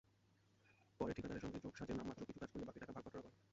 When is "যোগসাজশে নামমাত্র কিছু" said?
1.59-2.39